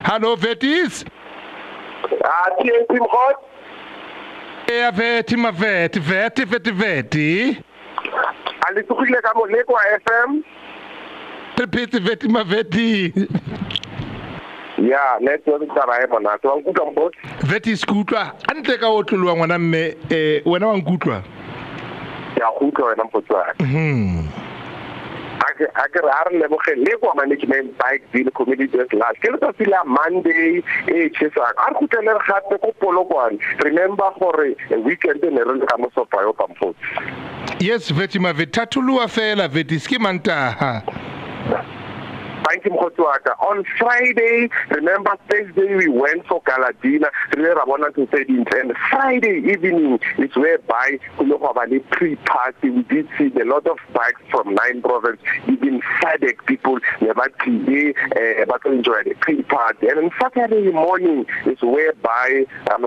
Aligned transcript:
Hallo 0.00 0.36
Vetis. 0.36 1.04
Athi 2.22 2.70
esimhot. 2.70 3.36
Eh 4.68 4.90
Vethi 4.94 5.36
mavethi 5.36 5.98
vethi 6.00 6.44
vethi 6.44 6.70
vethi. 6.70 7.58
Alithukhile 8.68 9.20
ka 9.22 9.32
Moleko 9.34 9.74
FM. 10.04 10.42
Repeat 11.58 11.90
vethi 11.90 12.28
mavethi. 12.28 13.12
Ya, 14.78 15.18
network 15.20 15.66
tsara 15.74 16.04
e 16.04 16.06
bona. 16.06 16.38
Ke 16.38 16.48
wa 16.48 16.56
nkutlwa 16.56 16.90
mbot. 16.92 17.14
Vethi 17.42 17.76
skutlwa. 17.76 18.32
Antle 18.48 18.78
ka 18.78 18.88
o 18.88 19.02
tlolwa 19.02 19.36
ngwana 19.36 19.58
mme 19.58 19.96
eh 20.10 20.42
wena 20.46 20.66
wa 20.68 20.76
nkutlwa. 20.76 21.22
Ke 22.36 22.42
a 22.42 22.50
kutlwa 22.58 22.88
wena 22.88 23.04
mpotswana. 23.04 23.54
Mhm. 23.60 24.28
अगर 25.84 26.08
आर 26.08 26.32
lebogele 26.32 26.96
kwa 27.00 27.14
management 27.14 27.72
bike 27.78 28.04
deal 28.12 28.30
community 28.30 28.76
just 28.76 28.92
last 28.92 29.18
ke 29.22 29.30
letsatsi 29.32 29.64
la 29.64 29.84
monday 29.84 30.62
e 30.86 31.10
chesang 31.18 31.54
a 31.56 31.70
re 31.70 31.74
khutlelere 31.80 32.20
gape 32.28 32.58
ko 32.62 32.72
polokwane. 32.80 33.38
Remember 33.64 34.10
gore 34.18 34.54
weekend 34.84 35.22
ne 35.22 35.42
re 35.44 35.58
le 35.58 35.66
ka 35.66 35.76
mosopa 35.76 36.22
yo 36.22 36.32
pampotse 36.32 36.78
yes 37.60 37.90
vetima 37.92 38.32
vethatholoa 38.32 39.08
fela 39.08 39.48
vetis 39.48 39.88
mantaha. 39.98 40.82
mantaga 40.84 41.77
Thank 42.48 42.64
you 42.64 42.70
On 43.40 43.64
Friday, 43.78 44.48
remember 44.70 45.10
Thursday 45.30 45.76
we 45.76 45.88
went 45.88 46.26
for 46.26 46.40
Galadina. 46.42 47.08
Remember 47.36 47.60
Rabona 47.60 47.94
to 47.94 48.08
say 48.10 48.24
and 48.28 48.72
Friday 48.90 49.42
evening 49.46 49.98
is 50.16 50.34
whereby 50.34 50.98
Kulokabali 51.18 51.88
pre-party. 51.90 52.70
We 52.70 52.82
did 52.84 53.08
see 53.18 53.30
a 53.38 53.44
lot 53.44 53.66
of 53.66 53.76
bikes 53.92 54.22
from 54.30 54.54
nine 54.54 54.80
provinces, 54.80 55.22
even 55.46 55.82
SADC 56.00 56.46
people, 56.46 56.78
never 57.02 57.28
today, 57.44 57.94
uh, 58.16 58.46
but 58.46 58.64
enjoy 58.72 59.02
the 59.04 59.14
pre-party. 59.20 59.88
And 59.88 59.98
on 59.98 60.10
Saturday 60.20 60.72
morning 60.72 61.26
is 61.44 61.60
whereby 61.60 62.46
um, 62.72 62.84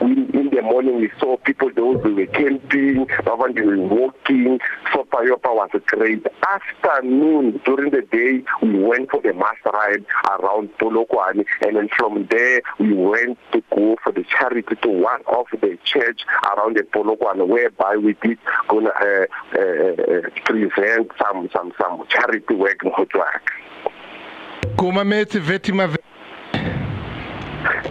in, 0.00 0.50
the 0.52 0.62
morning 0.62 0.96
we 0.96 1.10
saw 1.20 1.36
people, 1.36 1.70
those 1.74 2.02
who 2.02 2.16
were 2.16 2.26
camping, 2.26 3.06
who 3.56 3.66
were 3.66 3.86
walking. 3.86 4.58
So 4.92 5.04
Payopa 5.18 5.52
was 5.52 5.70
great 5.86 6.24
afternoon 6.48 7.60
during 7.64 7.90
the 7.90 8.02
day 8.02 8.44
we 8.62 8.78
went 8.84 9.10
for 9.10 9.20
the 9.20 9.32
mass 9.34 9.56
ride 9.72 10.04
around 10.30 10.68
Polokwane 10.78 11.44
and 11.62 11.76
then 11.76 11.88
from 11.96 12.26
there 12.30 12.60
we 12.78 12.92
went 12.92 13.36
to 13.52 13.60
go 13.74 13.96
for 14.04 14.12
the 14.12 14.24
charity 14.24 14.76
to 14.80 14.88
one 14.88 15.20
of 15.26 15.46
the 15.60 15.76
church 15.84 16.20
around 16.56 16.76
the 16.76 16.82
Polokwane 16.82 17.48
whereby 17.48 17.96
we 17.96 18.12
did 18.22 18.38
gonna 18.68 18.90
uh, 18.90 19.26
uh, 19.54 19.58
uh, 19.58 20.20
present 20.44 21.10
some 21.20 21.48
some 21.52 21.72
some 21.80 22.04
charity 22.08 22.54
work 22.54 22.84
in 22.84 22.92
Hotwak. 22.92 23.40
Kuma 24.78 25.04
metse 25.04 25.40
veti 25.40 25.72
maveti. 25.72 25.97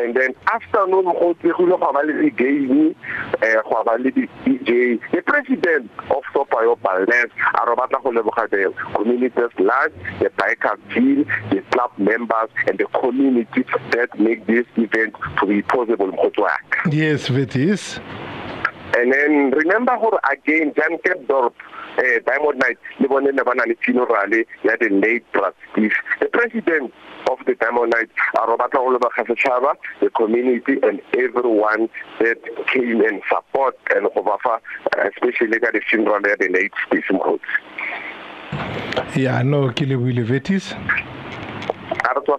And 0.00 0.14
then 0.16 0.34
afternoon 0.46 1.04
go 1.04 1.34
tle 1.40 1.52
go 1.52 1.76
ba 1.76 2.00
le 2.04 2.30
game 2.30 2.94
eh 3.42 3.54
go 3.64 3.82
ba 3.84 3.96
le 3.98 4.10
di 4.10 4.26
DJ 4.44 4.98
the 5.12 5.22
president 5.22 5.90
of 6.10 6.22
Sopayo 6.34 6.78
Balnes 6.80 7.30
a 7.54 7.66
re 7.66 7.74
batla 7.76 8.02
go 8.02 8.10
leboga 8.10 8.48
the 8.50 8.72
communities 8.94 9.52
large 9.58 9.92
the 10.20 10.30
biker 10.30 10.76
team 10.94 11.24
the 11.50 11.60
club 11.70 11.90
members 11.98 12.48
and 12.66 12.78
the 12.78 12.86
community 13.00 13.64
that 13.90 14.08
make 14.18 14.46
this 14.46 14.66
event 14.76 15.14
to 15.38 15.46
be 15.46 15.62
possible 15.62 16.06
mkhotwaka 16.08 16.90
Yes 16.92 17.28
vetis. 17.28 17.98
and 18.98 19.12
then 19.12 19.50
remember 19.50 19.96
gore 19.98 20.20
again 20.30 20.72
Jan 20.76 20.98
Kempdorp 21.04 21.52
eh 21.98 22.20
Diamond 22.26 22.58
Night 22.58 22.78
le 23.00 23.08
bone 23.08 23.30
ne 23.32 23.42
bana 23.42 23.64
le 23.66 23.74
funeral 23.80 24.32
ya 24.64 24.76
the 24.80 24.88
late 24.88 25.24
trustees 25.32 25.92
the 26.20 26.26
president 26.26 26.92
of 27.30 27.38
the 27.46 27.54
Diamond 27.54 27.92
Night 27.94 28.10
a 28.38 28.46
re 28.48 28.56
batla 28.56 28.80
go 28.80 29.72
the 30.00 30.10
community 30.10 30.78
and 30.82 31.00
everyone 31.18 31.88
that 32.18 32.38
came 32.72 33.00
and 33.02 33.22
support 33.28 33.76
and 33.94 34.08
go 34.14 34.22
ba 34.22 34.36
fa 34.42 34.60
especially 35.10 35.58
ka 35.60 35.70
the 35.72 35.80
funeral 35.90 36.20
ya 36.22 36.36
the 36.38 36.48
late 36.48 36.72
Steve 36.86 37.04
Mkhotsi 37.10 37.40
Ya 39.16 39.42
no 39.42 39.68
ke 39.70 39.84
le 39.84 39.96
vetis. 40.24 40.74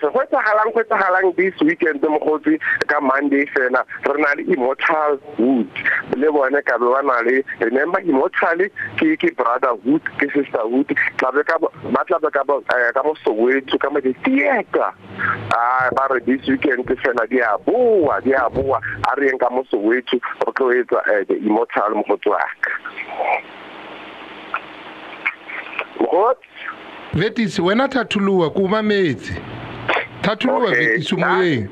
Se 0.00 0.06
go 0.12 0.20
etsagalang 0.20 0.72
go 0.74 0.80
etsagalang 0.80 1.36
this 1.36 1.54
weekend 1.60 2.00
mogotsi 2.02 2.58
ka 2.86 3.00
monday 3.00 3.46
fela. 3.46 3.84
Re 4.04 4.20
na 4.22 4.34
le 4.36 4.42
immortal 4.52 5.18
wood. 5.38 5.70
Le 6.16 6.30
bone 6.32 6.60
ka 6.62 6.78
be 6.78 6.86
ba 6.86 7.02
na 7.02 7.20
le 7.20 7.42
remember 7.60 8.00
immortal 8.00 8.58
ke 8.98 9.16
ke 9.16 9.34
brotherhood 9.36 10.02
ke 10.18 10.26
sisterhood. 10.32 10.88
Tlabe 11.18 11.42
ba 11.92 12.04
tlabe 12.04 12.30
ka 12.32 12.42
eh, 12.76 12.92
ka 12.92 13.02
mo 13.02 13.14
ka 13.14 13.90
mo 13.90 14.00
theater 14.00 14.92
ah 15.52 15.88
ba 15.96 16.08
re 16.10 16.20
this 16.26 16.46
weekend 16.48 16.86
ke 16.86 16.94
fela 17.02 17.28
di 17.28 17.40
a 17.40 17.58
boa 17.64 18.20
di 18.20 18.32
a 18.32 18.48
boa. 18.50 18.80
A 19.08 19.20
re 19.20 19.32
ka 19.38 19.50
mo 19.50 19.64
soweto 19.70 20.20
re 20.46 20.52
tlo 20.52 20.72
etsa 20.72 21.00
eh, 21.12 21.24
the 21.28 21.36
immortal 21.36 21.94
mogotsi 21.94 22.30
wa 22.30 22.44
mogotsi 26.00 26.50
Vetis 27.14 27.58
wena 27.58 27.88
thatulua 27.88 28.50
kuma 28.50 28.82
thathuluwa 30.22 30.68
okay. 30.70 30.86
vhiki 30.88 31.04
sumo 31.08 31.42
yeyi 31.42 31.66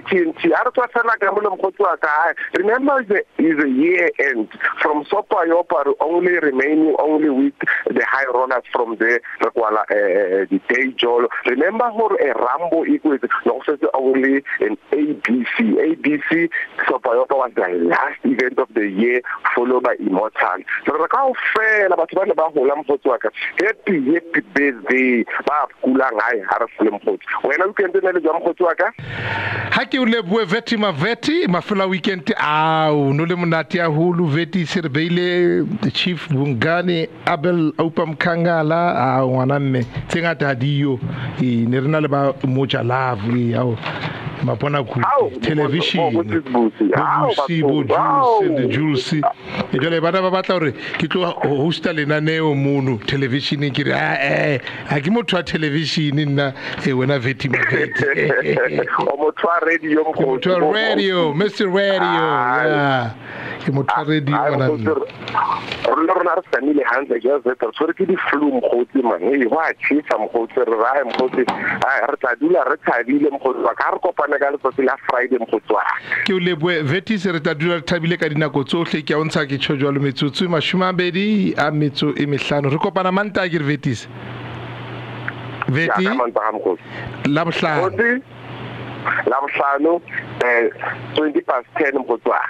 TNT. 0.00 0.52
A 0.52 0.64
re 0.64 0.70
tswa 0.72 0.88
fela 0.88 1.18
ka. 1.18 2.32
Remember 2.56 3.02
is 3.02 3.10
a, 3.10 3.42
is 3.42 3.64
a 3.64 3.68
year 3.68 4.10
end. 4.18 4.48
From 4.80 5.04
Sopa 5.04 5.44
Yopa, 5.46 5.92
only 6.00 6.38
remaining 6.38 6.94
only 6.98 7.30
with 7.30 7.54
the 7.86 8.04
high 8.08 8.26
rollers 8.32 8.64
from 8.72 8.96
there. 8.98 9.20
Rekwala 9.40 9.82
uh, 9.82 9.84
eh, 9.90 9.96
eh, 9.96 10.42
eh, 10.42 10.44
the 10.50 10.60
day 10.68 10.92
jolo. 10.96 11.28
Remember 11.46 11.84
how 11.84 12.08
a 12.08 12.32
Rambo 12.34 12.84
equals 12.84 13.20
no 13.46 13.60
only 13.94 14.42
an 14.60 14.76
ABC. 14.92 15.58
ABC 15.58 16.50
Sopa 16.86 17.10
Yopa 17.14 17.36
was 17.36 17.52
the 17.54 17.68
last 17.88 18.18
event 18.24 18.58
of 18.58 18.68
the 18.74 18.88
year 18.88 19.22
followed 19.54 19.82
by 19.82 19.94
Immortal. 19.98 20.62
So 20.86 20.96
re 20.96 21.08
ka 21.08 21.28
ofela 21.28 21.96
batho 21.96 22.14
ba 22.14 22.26
ne 22.26 22.34
ba 22.34 22.48
hola 22.54 22.74
mokgotsi 22.76 23.06
wa 23.06 23.18
ka. 23.18 23.28
Happy 23.58 24.14
happy 24.14 24.40
birthday. 24.54 25.24
Ba 25.46 25.66
kula 25.82 26.10
ngai 26.12 26.42
ha 26.48 26.58
re 26.60 26.66
fule 26.76 26.90
mokgotsi. 26.90 27.24
Wena 27.44 27.66
weekend 27.66 27.94
ne 27.94 28.12
le 28.12 28.20
jwa 28.20 28.40
mokgotsi 28.40 28.62
wa 28.62 28.74
ka? 28.74 28.92
Ha 29.82 29.86
ke 29.90 29.98
o 29.98 30.04
leboe 30.06 30.44
veti 30.44 30.76
maveti 30.76 31.48
mafela 31.48 31.86
weekend 31.86 32.32
ao 32.38 33.12
no 33.12 33.26
le 33.26 33.34
monate 33.34 33.82
aholo 33.82 34.26
veti 34.26 34.66
serbeile 34.66 35.64
beile 35.64 35.90
chief 35.90 36.28
bungane 36.30 37.08
abel 37.26 37.72
aupa 37.78 38.06
mkangala 38.06 38.94
a 38.94 39.26
ngwana 39.26 39.58
mme 39.58 39.84
tse 40.08 40.22
ngata 40.22 40.46
ha 40.46 40.54
diyo 40.54 41.00
ne 41.40 41.80
re 41.80 41.88
na 41.88 42.00
le 42.00 42.08
ba 42.08 42.32
moja 42.44 42.82
love 42.82 43.26
e 43.34 43.54
ao 43.54 43.76
mapana 44.42 44.82
ku 44.84 45.00
television 45.40 46.12
bojusi 46.12 47.62
bojusi 47.62 48.56
the 48.56 48.66
juice 48.68 49.12
e 49.72 49.78
jale 49.78 50.00
bana 50.00 50.22
ba 50.22 50.30
batla 50.30 50.58
gore 50.58 50.72
ke 50.98 51.08
tlo 51.08 51.32
hosta 51.42 51.92
lenaneo 51.92 52.54
mono 52.54 52.98
television 53.06 53.70
ke 53.70 53.84
re 53.86 53.92
ah, 53.92 54.18
eh, 54.20 54.58
ae 54.58 54.60
ga 54.90 55.00
ke 55.00 55.10
motho 55.10 55.36
wa 55.36 55.42
television 55.42 56.18
nna. 56.18 56.52
E 56.86 56.92
wena 56.92 57.18
veti 57.18 57.48
maveti 57.48 58.04
motho 59.18 59.48
wa 59.48 60.70
radio 60.72 61.34
mr 61.34 61.66
radio 61.72 63.10
ke 63.64 63.70
motho 63.72 63.94
wa 63.94 64.04
radio 64.04 64.94
rona 65.88 66.14
rona 66.14 66.34
re 66.36 66.42
tsamile 66.50 66.82
hantle 66.84 67.20
se 67.20 67.50
re 67.50 67.54
tshwere 67.56 67.92
ke 67.94 68.06
di-flu 68.06 68.50
mokgotsi 68.52 69.02
man. 69.02 69.22
E 69.22 69.44
go 69.44 69.58
a 69.58 69.72
tšhisa 69.74 70.18
mokgotsi 70.22 70.64
re 70.68 70.76
rae 70.82 71.02
mokgotsi. 71.08 71.44
Re 72.10 72.16
tla 72.20 72.34
dula 72.40 72.64
re 72.70 72.76
thabile 72.86 73.30
mokgotsi 73.30 73.62
wa 73.66 73.74
ka. 73.74 73.90
Re 73.94 73.98
kopane 74.06 74.38
ka 74.38 74.50
letsatsi 74.54 74.82
la 74.88 74.96
friday 75.06 75.38
mokgotsi 75.38 75.72
wa 75.72 75.82
ke 76.26 76.32
o 76.34 76.38
leboe 76.38 76.82
vetis 76.92 77.26
re 77.26 77.40
tla 77.40 77.54
dula 77.54 77.80
re 77.80 77.86
thabile 77.92 78.18
ka 78.18 78.28
dinako 78.28 78.64
tsotlhe 78.64 79.02
ke 79.02 79.14
a 79.14 79.18
o 79.18 79.24
ntsha 79.24 79.46
ke 79.46 79.58
tšho 79.58 79.76
jalo 79.84 80.00
metsotso 80.00 80.44
e 80.44 80.48
masome 80.56 80.86
a 80.88 80.92
bedi 80.92 81.54
a 81.56 81.70
metso 81.70 82.14
e 82.14 82.26
mehlano. 82.26 82.70
Re 82.70 82.78
kopana 82.78 83.12
manta 83.12 83.48
ke 83.48 83.58
re 83.58 83.66
vetis 83.74 84.06
veti 85.68 86.04
ka 86.04 86.14
la 89.26 89.40
bohlano 89.40 89.94
um 89.96 90.02
eh, 90.44 90.70
twenty 91.14 91.40
past 91.40 91.66
ten 91.78 91.94
mokotsi 91.94 92.28
wa 92.28 92.40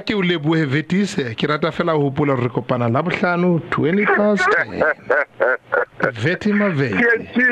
ke 0.00 0.14
o 0.14 0.22
lebohe 0.22 0.64
vetise 0.64 1.34
ke 1.34 1.46
rata 1.46 1.72
fela 1.72 1.92
ho 1.92 2.10
hopola 2.10 2.36
re 2.36 2.48
kopana 2.48 2.88
la 2.88 3.02
bohlano 3.02 3.60
twenty 3.70 4.06
past 4.06 4.48
veti 6.22 6.52
maveti 6.52 7.42